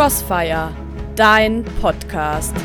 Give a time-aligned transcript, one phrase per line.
[0.00, 0.74] Crossfire,
[1.14, 2.56] dein Podcast.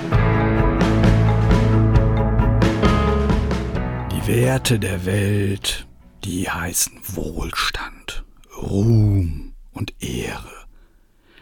[4.09, 5.85] Die Werte der Welt,
[6.23, 8.23] die heißen Wohlstand,
[8.55, 10.65] Ruhm und Ehre.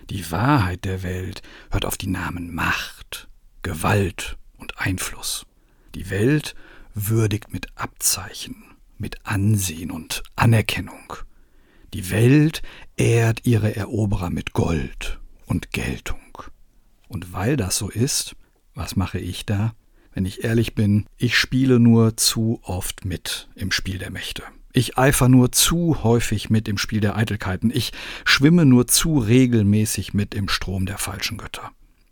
[0.09, 3.29] Die Wahrheit der Welt hört auf die Namen Macht,
[3.61, 5.45] Gewalt und Einfluss.
[5.93, 6.55] Die Welt
[6.95, 8.63] würdigt mit Abzeichen,
[8.97, 11.13] mit Ansehen und Anerkennung.
[11.93, 12.63] Die Welt
[12.97, 16.19] ehrt ihre Eroberer mit Gold und Geltung.
[17.07, 18.35] Und weil das so ist,
[18.73, 19.73] was mache ich da?
[20.13, 24.43] Wenn ich ehrlich bin, ich spiele nur zu oft mit im Spiel der Mächte.
[24.71, 27.71] Ich eifer nur zu häufig mit im Spiel der Eitelkeiten.
[27.73, 27.93] Ich
[28.25, 31.71] schwimme nur zu regelmäßig mit im Strom der falschen Götter.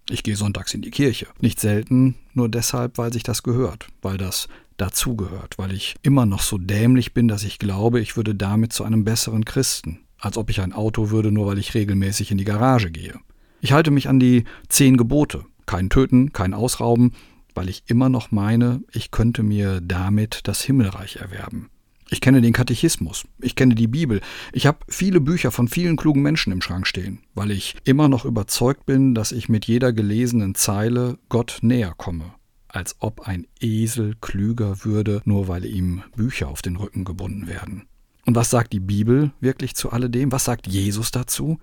[0.09, 1.27] Ich gehe sonntags in die Kirche.
[1.39, 6.41] Nicht selten, nur deshalb, weil sich das gehört, weil das dazugehört, weil ich immer noch
[6.41, 10.49] so dämlich bin, dass ich glaube, ich würde damit zu einem besseren Christen, als ob
[10.49, 13.19] ich ein Auto würde, nur weil ich regelmäßig in die Garage gehe.
[13.59, 15.45] Ich halte mich an die zehn Gebote.
[15.65, 17.13] Kein Töten, kein Ausrauben,
[17.53, 21.69] weil ich immer noch meine, ich könnte mir damit das Himmelreich erwerben.
[22.09, 24.19] Ich kenne den Katechismus, ich kenne die Bibel,
[24.51, 28.25] ich habe viele Bücher von vielen klugen Menschen im Schrank stehen, weil ich immer noch
[28.25, 32.33] überzeugt bin, dass ich mit jeder gelesenen Zeile Gott näher komme,
[32.67, 37.83] als ob ein Esel klüger würde, nur weil ihm Bücher auf den Rücken gebunden werden.
[38.25, 40.31] Und was sagt die Bibel wirklich zu alledem?
[40.31, 41.59] Was sagt Jesus dazu?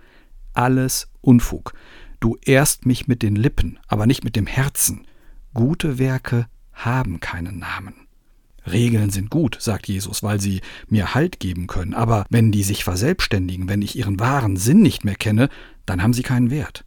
[0.54, 1.74] Alles Unfug.
[2.20, 5.06] Du ehrst mich mit den Lippen, aber nicht mit dem Herzen.
[5.54, 7.94] Gute Werke haben keinen Namen.
[8.66, 12.84] Regeln sind gut, sagt Jesus, weil sie mir Halt geben können, aber wenn die sich
[12.84, 15.48] verselbstständigen, wenn ich ihren wahren Sinn nicht mehr kenne,
[15.86, 16.84] dann haben sie keinen Wert.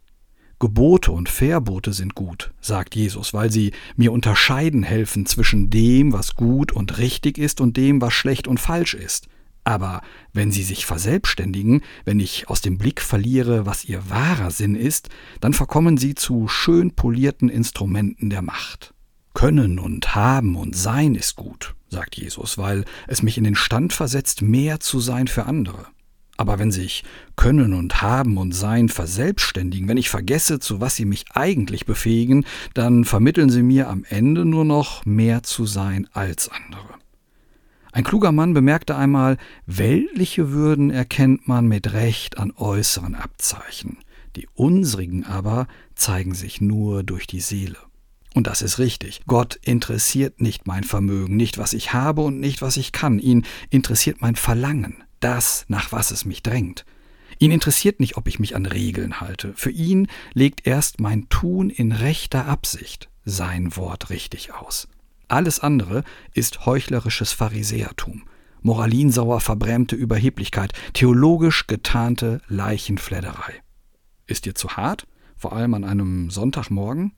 [0.58, 6.36] Gebote und Verbote sind gut, sagt Jesus, weil sie mir unterscheiden helfen zwischen dem, was
[6.36, 9.26] gut und richtig ist und dem, was schlecht und falsch ist.
[9.64, 14.74] Aber wenn sie sich verselbstständigen, wenn ich aus dem Blick verliere, was ihr wahrer Sinn
[14.74, 15.08] ist,
[15.40, 18.92] dann verkommen sie zu schön polierten Instrumenten der Macht.
[19.34, 23.92] Können und haben und sein ist gut, sagt Jesus, weil es mich in den Stand
[23.92, 25.86] versetzt, mehr zu sein für andere.
[26.36, 27.04] Aber wenn sich
[27.36, 32.44] Können und Haben und Sein verselbstständigen, wenn ich vergesse, zu was sie mich eigentlich befähigen,
[32.74, 36.91] dann vermitteln sie mir am Ende nur noch mehr zu sein als andere.
[37.92, 39.36] Ein kluger Mann bemerkte einmal,
[39.66, 43.98] weltliche Würden erkennt man mit Recht an äußeren Abzeichen,
[44.34, 47.76] die unsrigen aber zeigen sich nur durch die Seele.
[48.34, 49.20] Und das ist richtig.
[49.26, 53.18] Gott interessiert nicht mein Vermögen, nicht was ich habe und nicht was ich kann.
[53.18, 56.86] Ihn interessiert mein Verlangen, das, nach was es mich drängt.
[57.38, 59.52] Ihn interessiert nicht, ob ich mich an Regeln halte.
[59.54, 64.88] Für ihn legt erst mein Tun in rechter Absicht sein Wort richtig aus.
[65.32, 66.04] Alles andere
[66.34, 68.24] ist heuchlerisches Pharisäertum,
[68.60, 73.62] moralinsauer verbrämte Überheblichkeit, theologisch getarnte Leichenfledderei.
[74.26, 75.06] Ist dir zu hart?
[75.38, 77.12] Vor allem an einem Sonntagmorgen?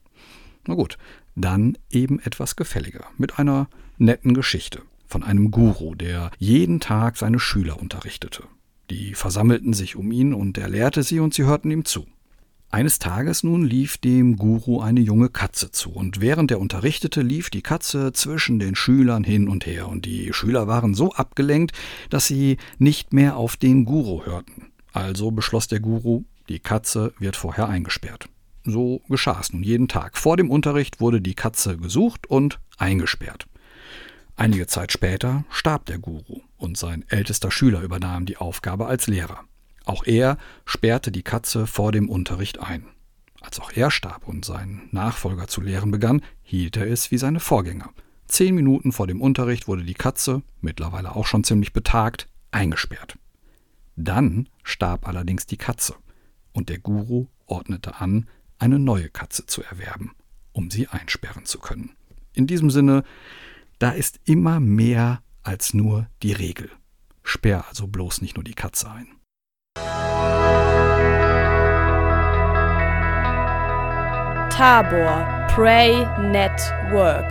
[0.65, 0.97] Na gut,
[1.35, 3.67] dann eben etwas gefälliger, mit einer
[3.97, 8.43] netten Geschichte von einem Guru, der jeden Tag seine Schüler unterrichtete.
[8.91, 12.07] Die versammelten sich um ihn und er lehrte sie und sie hörten ihm zu.
[12.75, 17.49] Eines Tages nun lief dem Guru eine junge Katze zu, und während er unterrichtete, lief
[17.49, 21.71] die Katze zwischen den Schülern hin und her, und die Schüler waren so abgelenkt,
[22.09, 24.73] dass sie nicht mehr auf den Guru hörten.
[24.91, 28.27] Also beschloss der Guru, die Katze wird vorher eingesperrt.
[28.65, 30.17] So geschah es nun jeden Tag.
[30.17, 33.47] Vor dem Unterricht wurde die Katze gesucht und eingesperrt.
[34.35, 39.45] Einige Zeit später starb der Guru und sein ältester Schüler übernahm die Aufgabe als Lehrer.
[39.85, 42.85] Auch er sperrte die Katze vor dem Unterricht ein.
[43.41, 47.39] Als auch er starb und sein Nachfolger zu lehren begann, hielt er es wie seine
[47.39, 47.91] Vorgänger.
[48.27, 53.19] Zehn Minuten vor dem Unterricht wurde die Katze, mittlerweile auch schon ziemlich betagt, eingesperrt.
[53.95, 55.95] Dann starb allerdings die Katze,
[56.51, 60.13] und der Guru ordnete an, eine neue Katze zu erwerben,
[60.53, 61.91] um sie einsperren zu können.
[62.33, 63.03] In diesem Sinne,
[63.77, 66.71] da ist immer mehr als nur die Regel.
[67.23, 69.07] Sperr also bloß nicht nur die Katze ein.
[74.55, 77.25] Tabor Pray Network